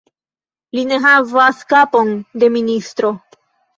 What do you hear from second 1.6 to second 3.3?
kapon de ministro.